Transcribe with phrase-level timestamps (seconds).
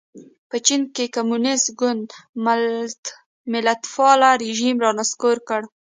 [0.49, 2.05] په چین کې کمونېست ګوند
[3.53, 5.61] ملتپال رژیم را نسکور کړ.